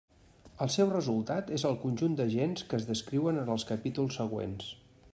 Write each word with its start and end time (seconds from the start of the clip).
El 0.65 0.71
seu 0.75 0.87
resultat 0.93 1.51
és 1.59 1.67
el 1.71 1.77
conjunt 1.85 2.17
d'agents 2.21 2.65
que 2.73 2.79
es 2.81 2.91
descriuen 2.91 3.41
en 3.45 3.53
els 3.57 3.71
capítols 3.75 4.23
següents. 4.25 4.73